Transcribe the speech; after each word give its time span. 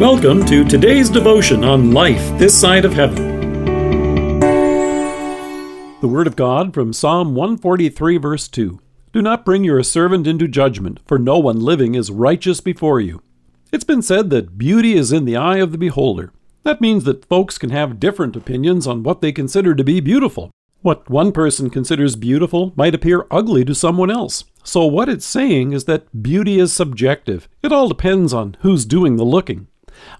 Welcome 0.00 0.46
to 0.46 0.64
today's 0.64 1.10
devotion 1.10 1.62
on 1.62 1.92
life 1.92 2.26
this 2.38 2.58
side 2.58 2.86
of 2.86 2.94
heaven. 2.94 4.40
The 6.00 6.08
Word 6.08 6.26
of 6.26 6.36
God 6.36 6.72
from 6.72 6.94
Psalm 6.94 7.34
143, 7.34 8.16
verse 8.16 8.48
2. 8.48 8.80
Do 9.12 9.20
not 9.20 9.44
bring 9.44 9.62
your 9.62 9.82
servant 9.82 10.26
into 10.26 10.48
judgment, 10.48 11.00
for 11.04 11.18
no 11.18 11.38
one 11.38 11.60
living 11.60 11.94
is 11.94 12.10
righteous 12.10 12.62
before 12.62 12.98
you. 12.98 13.20
It's 13.72 13.84
been 13.84 14.00
said 14.00 14.30
that 14.30 14.56
beauty 14.56 14.94
is 14.94 15.12
in 15.12 15.26
the 15.26 15.36
eye 15.36 15.58
of 15.58 15.70
the 15.70 15.76
beholder. 15.76 16.32
That 16.62 16.80
means 16.80 17.04
that 17.04 17.26
folks 17.26 17.58
can 17.58 17.68
have 17.68 18.00
different 18.00 18.34
opinions 18.36 18.86
on 18.86 19.02
what 19.02 19.20
they 19.20 19.32
consider 19.32 19.74
to 19.74 19.84
be 19.84 20.00
beautiful. 20.00 20.50
What 20.80 21.10
one 21.10 21.30
person 21.30 21.68
considers 21.68 22.16
beautiful 22.16 22.72
might 22.74 22.94
appear 22.94 23.26
ugly 23.30 23.66
to 23.66 23.74
someone 23.74 24.10
else. 24.10 24.44
So, 24.64 24.86
what 24.86 25.10
it's 25.10 25.26
saying 25.26 25.72
is 25.74 25.84
that 25.84 26.22
beauty 26.22 26.58
is 26.58 26.72
subjective. 26.72 27.50
It 27.62 27.70
all 27.70 27.88
depends 27.88 28.32
on 28.32 28.56
who's 28.60 28.86
doing 28.86 29.16
the 29.16 29.24
looking. 29.24 29.66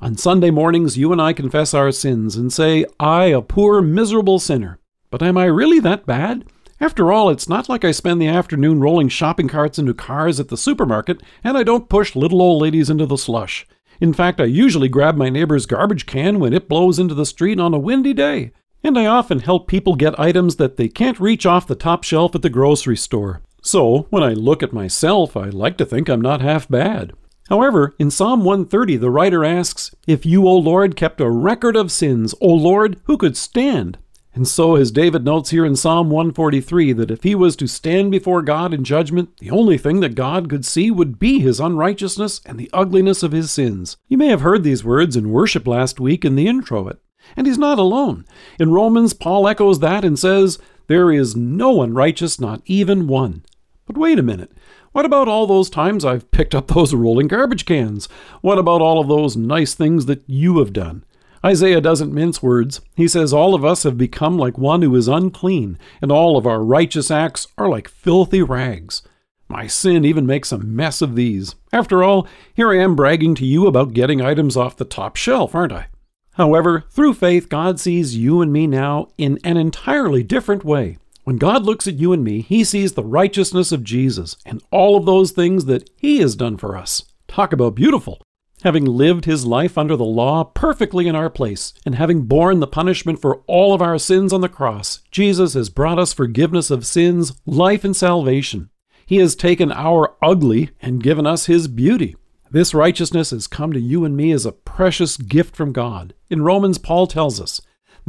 On 0.00 0.16
Sunday 0.16 0.50
mornings, 0.50 0.96
you 0.98 1.12
and 1.12 1.20
I 1.20 1.32
confess 1.32 1.74
our 1.74 1.92
sins 1.92 2.36
and 2.36 2.52
say, 2.52 2.84
I, 2.98 3.26
a 3.26 3.42
poor, 3.42 3.80
miserable 3.82 4.38
sinner. 4.38 4.78
But 5.10 5.22
am 5.22 5.36
I 5.36 5.44
really 5.44 5.80
that 5.80 6.06
bad? 6.06 6.44
After 6.80 7.12
all, 7.12 7.28
it's 7.28 7.48
not 7.48 7.68
like 7.68 7.84
I 7.84 7.90
spend 7.90 8.22
the 8.22 8.28
afternoon 8.28 8.80
rolling 8.80 9.08
shopping 9.08 9.48
carts 9.48 9.78
into 9.78 9.92
cars 9.92 10.40
at 10.40 10.48
the 10.48 10.56
supermarket, 10.56 11.22
and 11.44 11.58
I 11.58 11.62
don't 11.62 11.90
push 11.90 12.16
little 12.16 12.40
old 12.40 12.62
ladies 12.62 12.88
into 12.88 13.04
the 13.04 13.18
slush. 13.18 13.66
In 14.00 14.14
fact, 14.14 14.40
I 14.40 14.44
usually 14.44 14.88
grab 14.88 15.16
my 15.16 15.28
neighbor's 15.28 15.66
garbage 15.66 16.06
can 16.06 16.40
when 16.40 16.54
it 16.54 16.68
blows 16.68 16.98
into 16.98 17.14
the 17.14 17.26
street 17.26 17.60
on 17.60 17.74
a 17.74 17.78
windy 17.78 18.14
day. 18.14 18.52
And 18.82 18.98
I 18.98 19.04
often 19.04 19.40
help 19.40 19.68
people 19.68 19.94
get 19.94 20.18
items 20.18 20.56
that 20.56 20.78
they 20.78 20.88
can't 20.88 21.20
reach 21.20 21.44
off 21.44 21.66
the 21.66 21.74
top 21.74 22.02
shelf 22.02 22.34
at 22.34 22.40
the 22.40 22.48
grocery 22.48 22.96
store. 22.96 23.42
So, 23.60 24.06
when 24.08 24.22
I 24.22 24.32
look 24.32 24.62
at 24.62 24.72
myself, 24.72 25.36
I 25.36 25.50
like 25.50 25.76
to 25.78 25.84
think 25.84 26.08
I'm 26.08 26.22
not 26.22 26.40
half 26.40 26.66
bad. 26.66 27.12
However, 27.50 27.94
in 27.98 28.12
Psalm 28.12 28.44
130, 28.44 28.96
the 28.96 29.10
writer 29.10 29.44
asks, 29.44 29.92
If 30.06 30.24
you, 30.24 30.46
O 30.46 30.56
Lord, 30.56 30.94
kept 30.94 31.20
a 31.20 31.28
record 31.28 31.74
of 31.74 31.90
sins, 31.90 32.32
O 32.40 32.46
Lord, 32.46 33.00
who 33.04 33.16
could 33.18 33.36
stand? 33.36 33.98
And 34.32 34.46
so, 34.46 34.76
as 34.76 34.92
David 34.92 35.24
notes 35.24 35.50
here 35.50 35.64
in 35.64 35.74
Psalm 35.74 36.08
143, 36.08 36.92
that 36.92 37.10
if 37.10 37.24
he 37.24 37.34
was 37.34 37.56
to 37.56 37.66
stand 37.66 38.12
before 38.12 38.42
God 38.42 38.72
in 38.72 38.84
judgment, 38.84 39.36
the 39.38 39.50
only 39.50 39.76
thing 39.76 39.98
that 39.98 40.14
God 40.14 40.48
could 40.48 40.64
see 40.64 40.92
would 40.92 41.18
be 41.18 41.40
his 41.40 41.58
unrighteousness 41.58 42.40
and 42.46 42.56
the 42.56 42.70
ugliness 42.72 43.24
of 43.24 43.32
his 43.32 43.50
sins. 43.50 43.96
You 44.06 44.16
may 44.16 44.28
have 44.28 44.42
heard 44.42 44.62
these 44.62 44.84
words 44.84 45.16
in 45.16 45.30
worship 45.32 45.66
last 45.66 45.98
week 45.98 46.24
in 46.24 46.36
the 46.36 46.46
introit. 46.46 47.00
And 47.36 47.48
he's 47.48 47.58
not 47.58 47.80
alone. 47.80 48.24
In 48.60 48.70
Romans, 48.70 49.12
Paul 49.12 49.48
echoes 49.48 49.80
that 49.80 50.04
and 50.04 50.16
says, 50.16 50.60
There 50.86 51.10
is 51.10 51.34
no 51.34 51.72
one 51.72 51.94
righteous, 51.94 52.38
not 52.38 52.62
even 52.66 53.08
one. 53.08 53.42
But 53.90 53.98
wait 53.98 54.20
a 54.20 54.22
minute. 54.22 54.52
What 54.92 55.04
about 55.04 55.26
all 55.26 55.48
those 55.48 55.68
times 55.68 56.04
I've 56.04 56.30
picked 56.30 56.54
up 56.54 56.68
those 56.68 56.94
rolling 56.94 57.26
garbage 57.26 57.66
cans? 57.66 58.08
What 58.40 58.56
about 58.56 58.80
all 58.80 59.00
of 59.00 59.08
those 59.08 59.36
nice 59.36 59.74
things 59.74 60.06
that 60.06 60.22
you 60.28 60.60
have 60.60 60.72
done? 60.72 61.04
Isaiah 61.44 61.80
doesn't 61.80 62.14
mince 62.14 62.40
words. 62.40 62.80
He 62.94 63.08
says, 63.08 63.32
All 63.32 63.52
of 63.52 63.64
us 63.64 63.82
have 63.82 63.98
become 63.98 64.38
like 64.38 64.56
one 64.56 64.82
who 64.82 64.94
is 64.94 65.08
unclean, 65.08 65.76
and 66.00 66.12
all 66.12 66.36
of 66.36 66.46
our 66.46 66.62
righteous 66.62 67.10
acts 67.10 67.48
are 67.58 67.68
like 67.68 67.88
filthy 67.88 68.42
rags. 68.42 69.02
My 69.48 69.66
sin 69.66 70.04
even 70.04 70.24
makes 70.24 70.52
a 70.52 70.58
mess 70.58 71.02
of 71.02 71.16
these. 71.16 71.56
After 71.72 72.04
all, 72.04 72.28
here 72.54 72.70
I 72.70 72.78
am 72.78 72.94
bragging 72.94 73.34
to 73.36 73.44
you 73.44 73.66
about 73.66 73.92
getting 73.92 74.22
items 74.22 74.56
off 74.56 74.76
the 74.76 74.84
top 74.84 75.16
shelf, 75.16 75.52
aren't 75.52 75.72
I? 75.72 75.88
However, 76.34 76.84
through 76.90 77.14
faith, 77.14 77.48
God 77.48 77.80
sees 77.80 78.16
you 78.16 78.40
and 78.40 78.52
me 78.52 78.68
now 78.68 79.08
in 79.18 79.40
an 79.42 79.56
entirely 79.56 80.22
different 80.22 80.64
way. 80.64 80.98
When 81.24 81.36
God 81.36 81.64
looks 81.64 81.86
at 81.86 81.98
you 81.98 82.12
and 82.12 82.24
me, 82.24 82.40
he 82.40 82.64
sees 82.64 82.92
the 82.92 83.04
righteousness 83.04 83.72
of 83.72 83.84
Jesus 83.84 84.36
and 84.46 84.62
all 84.70 84.96
of 84.96 85.06
those 85.06 85.32
things 85.32 85.66
that 85.66 85.88
he 85.96 86.18
has 86.20 86.34
done 86.34 86.56
for 86.56 86.76
us. 86.76 87.04
Talk 87.28 87.52
about 87.52 87.74
beautiful. 87.74 88.22
Having 88.62 88.84
lived 88.86 89.24
his 89.24 89.46
life 89.46 89.78
under 89.78 89.96
the 89.96 90.04
law 90.04 90.44
perfectly 90.44 91.06
in 91.06 91.14
our 91.14 91.30
place, 91.30 91.72
and 91.86 91.94
having 91.94 92.22
borne 92.22 92.60
the 92.60 92.66
punishment 92.66 93.20
for 93.20 93.42
all 93.46 93.72
of 93.72 93.80
our 93.80 93.98
sins 93.98 94.32
on 94.32 94.42
the 94.42 94.48
cross, 94.48 95.00
Jesus 95.10 95.54
has 95.54 95.70
brought 95.70 95.98
us 95.98 96.12
forgiveness 96.12 96.70
of 96.70 96.84
sins, 96.84 97.32
life, 97.46 97.84
and 97.84 97.96
salvation. 97.96 98.68
He 99.06 99.16
has 99.16 99.34
taken 99.34 99.72
our 99.72 100.14
ugly 100.22 100.70
and 100.80 101.02
given 101.02 101.26
us 101.26 101.46
his 101.46 101.68
beauty. 101.68 102.16
This 102.50 102.74
righteousness 102.74 103.30
has 103.30 103.46
come 103.46 103.72
to 103.72 103.80
you 103.80 104.04
and 104.04 104.16
me 104.16 104.32
as 104.32 104.44
a 104.44 104.52
precious 104.52 105.16
gift 105.16 105.56
from 105.56 105.72
God. 105.72 106.14
In 106.28 106.42
Romans, 106.42 106.78
Paul 106.78 107.06
tells 107.06 107.40
us, 107.40 107.60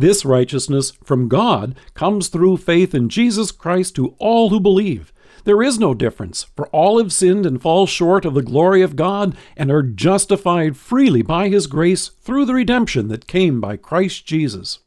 this 0.02 0.26
righteousness 0.26 0.92
from 1.04 1.30
God 1.30 1.76
comes 1.94 2.28
through 2.28 2.58
faith 2.58 2.94
in 2.94 3.10
Jesus 3.10 3.52
Christ 3.52 3.96
to 3.96 4.16
all 4.20 4.50
who 4.50 4.60
believe. 4.60 5.14
There 5.44 5.64
is 5.64 5.80
no 5.80 5.94
difference, 5.94 6.44
for 6.56 6.68
all 6.68 7.00
have 7.00 7.12
sinned 7.12 7.46
and 7.46 7.62
fall 7.62 7.88
short 7.88 8.26
of 8.26 8.36
the 8.36 8.44
glory 8.44 8.82
of 8.82 8.96
God 8.96 9.36
and 9.58 9.72
are 9.72 9.82
justified 9.82 10.78
freely 10.78 11.22
by 11.22 11.50
His 11.50 11.66
grace 11.68 12.10
through 12.10 12.46
the 12.46 12.54
redemption 12.54 13.08
that 13.08 13.28
came 13.28 13.60
by 13.60 13.78
Christ 13.78 14.26
Jesus. 14.26 14.80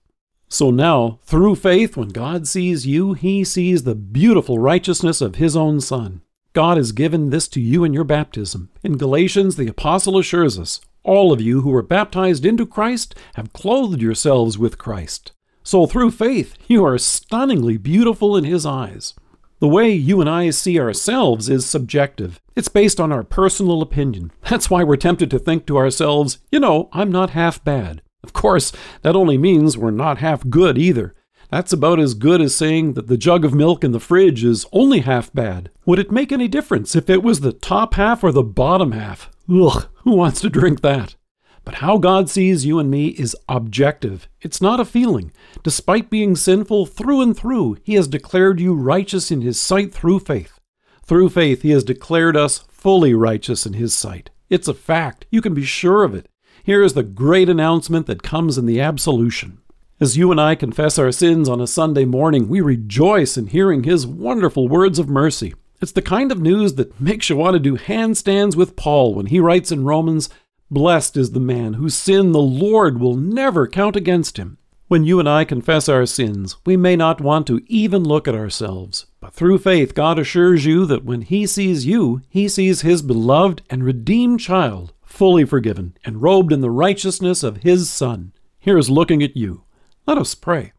So 0.49 0.71
now, 0.71 1.19
through 1.25 1.57
faith, 1.57 1.97
when 1.97 2.11
God 2.11 2.47
sees 2.47 2.87
you, 2.87 3.15
He 3.15 3.43
sees 3.43 3.83
the 3.83 3.97
beautiful 3.97 4.59
righteousness 4.59 5.21
of 5.21 5.37
His 5.37 5.57
own 5.57 5.81
Son. 5.81 6.21
God 6.53 6.77
has 6.77 6.93
given 6.93 7.31
this 7.31 7.49
to 7.49 7.61
you 7.61 7.83
in 7.83 7.93
your 7.93 8.05
baptism. 8.05 8.71
In 8.85 8.97
Galatians, 8.97 9.57
the 9.57 9.67
Apostle 9.67 10.19
assures 10.19 10.57
us 10.57 10.81
all 11.05 11.33
of 11.33 11.41
you 11.41 11.61
who 11.61 11.71
were 11.71 11.83
baptized 11.83 12.45
into 12.45 12.67
Christ 12.67 13.15
have 13.35 13.53
clothed 13.53 14.01
yourselves 14.03 14.59
with 14.59 14.79
Christ. 14.79 15.33
So 15.63 15.87
through 15.87 16.11
faith, 16.11 16.57
you 16.67 16.85
are 16.85 16.99
stunningly 16.99 17.77
beautiful 17.77 18.37
in 18.37 18.45
His 18.45 18.67
eyes. 18.67 19.15
The 19.61 19.69
way 19.69 19.93
you 19.93 20.21
and 20.21 20.29
I 20.29 20.51
see 20.51 20.79
ourselves 20.81 21.49
is 21.49 21.65
subjective. 21.65 22.41
It's 22.57 22.69
based 22.69 23.01
on 23.01 23.13
our 23.13 23.23
personal 23.23 23.81
opinion. 23.81 24.33
That's 24.51 24.69
why 24.69 24.85
we're 24.85 24.97
tempted 24.97 25.31
to 25.31 25.39
think 25.39 25.67
to 25.67 25.79
ourselves, 25.79 26.39
you 26.51 26.61
know, 26.61 26.89
I'm 26.93 27.11
not 27.11 27.31
half 27.31 27.63
bad. 27.65 28.03
Of 28.23 28.33
course, 28.33 28.73
that 29.03 29.17
only 29.17 29.39
means 29.39 29.79
we're 29.79 29.91
not 29.91 30.19
half 30.19 30.49
good 30.49 30.77
either. 30.77 31.15
That's 31.51 31.73
about 31.73 32.01
as 32.01 32.15
good 32.15 32.41
as 32.41 32.55
saying 32.55 32.95
that 32.95 33.07
the 33.07 33.17
jug 33.17 33.45
of 33.45 33.55
milk 33.55 33.85
in 33.85 33.93
the 33.93 34.01
fridge 34.01 34.43
is 34.43 34.67
only 34.73 35.01
half 35.01 35.33
bad. 35.33 35.71
Would 35.87 35.99
it 35.99 36.11
make 36.11 36.33
any 36.33 36.49
difference 36.49 36.97
if 36.97 37.09
it 37.09 37.23
was 37.23 37.41
the 37.41 37.53
top 37.53 37.95
half 37.95 38.25
or 38.25 38.33
the 38.33 38.43
bottom 38.43 38.93
half? 38.93 39.31
Ugh, 39.49 39.87
who 40.05 40.13
wants 40.13 40.41
to 40.43 40.51
drink 40.51 40.83
that? 40.83 41.17
But 41.65 41.77
how 41.77 41.97
God 41.97 42.29
sees 42.29 42.67
you 42.67 42.79
and 42.79 42.91
me 42.91 43.09
is 43.09 43.35
objective. 43.49 44.29
It's 44.43 44.61
not 44.61 44.81
a 44.81 44.85
feeling. 44.85 45.33
Despite 45.63 46.11
being 46.11 46.37
sinful 46.37 46.87
through 46.87 47.23
and 47.23 47.35
through, 47.35 47.79
He 47.83 47.95
has 47.95 48.07
declared 48.07 48.61
you 48.61 48.75
righteous 48.75 49.31
in 49.31 49.41
His 49.41 49.59
sight 49.59 49.95
through 49.95 50.21
faith. 50.21 50.61
Through 51.03 51.31
faith, 51.31 51.63
He 51.63 51.71
has 51.71 51.83
declared 51.83 52.37
us 52.37 52.59
fully 52.69 53.15
righteous 53.15 53.65
in 53.65 53.73
His 53.73 53.95
sight. 53.95 54.29
It's 54.51 54.69
a 54.69 54.75
fact. 54.75 55.25
You 55.31 55.41
can 55.41 55.55
be 55.55 55.65
sure 55.65 56.05
of 56.05 56.15
it. 56.15 56.29
Here 56.63 56.83
is 56.83 56.93
the 56.93 57.03
great 57.03 57.49
announcement 57.49 58.07
that 58.07 58.23
comes 58.23 58.59
in 58.59 58.67
the 58.67 58.83
absolution. 58.83 59.59
As 60.01 60.19
you 60.19 60.31
and 60.31 60.41
I 60.41 60.57
confess 60.57 60.99
our 60.99 61.13
sins 61.13 61.49
on 61.49 61.63
a 61.63 61.67
Sunday 61.67 62.05
morning, 62.05 62.47
we 62.47 62.61
rejoice 62.61 63.39
in 63.39 63.47
hearing 63.47 63.85
His 63.85 64.07
wonderful 64.07 64.69
words 64.69 64.99
of 64.99 65.09
mercy. 65.09 65.55
It's 65.85 65.93
the 65.93 66.01
kind 66.01 66.33
of 66.33 66.41
news 66.41 66.77
that 66.77 66.99
makes 66.99 67.29
you 67.29 67.37
want 67.37 67.57
to 67.57 67.61
do 67.61 67.77
handstands 67.77 68.57
with 68.57 68.75
Paul 68.75 69.13
when 69.15 69.27
he 69.27 69.39
writes 69.39 69.71
in 69.71 69.85
Romans, 69.85 70.31
Blessed 70.71 71.19
is 71.19 71.33
the 71.33 71.41
man 71.41 71.75
whose 71.75 71.95
sin 71.95 72.33
the 72.33 72.41
Lord 72.41 72.99
will 72.99 73.17
never 73.17 73.69
count 73.69 73.95
against 73.95 74.39
him. 74.39 74.57
When 74.89 75.05
you 75.05 75.21
and 75.21 75.29
I 75.29 75.45
confess 75.45 75.87
our 75.87 76.07
sins, 76.07 76.57
we 76.65 76.75
may 76.79 76.97
not 76.97 77.21
want 77.21 77.47
to 77.49 77.61
even 77.67 78.03
look 78.03 78.27
at 78.27 78.35
ourselves. 78.35 79.05
But 79.21 79.35
through 79.35 79.59
faith, 79.59 79.95
God 79.95 80.19
assures 80.19 80.65
you 80.65 80.87
that 80.87 81.05
when 81.05 81.21
He 81.21 81.47
sees 81.47 81.85
you, 81.85 82.23
He 82.31 82.49
sees 82.49 82.81
His 82.81 83.03
beloved 83.03 83.61
and 83.69 83.85
redeemed 83.85 84.41
child, 84.41 84.95
fully 85.05 85.45
forgiven 85.45 85.99
and 86.03 86.23
robed 86.23 86.51
in 86.51 86.63
the 86.63 86.71
righteousness 86.71 87.43
of 87.43 87.59
His 87.59 87.91
Son. 87.91 88.33
Here 88.59 88.79
is 88.79 88.89
looking 88.89 89.23
at 89.23 89.37
you. 89.37 89.65
Let 90.07 90.17
us 90.17 90.35
pray. 90.35 90.73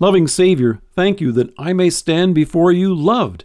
Loving 0.00 0.26
Savior, 0.26 0.80
thank 0.94 1.20
you 1.20 1.32
that 1.32 1.52
I 1.58 1.74
may 1.74 1.90
stand 1.90 2.34
before 2.34 2.72
you 2.72 2.94
loved 2.94 3.44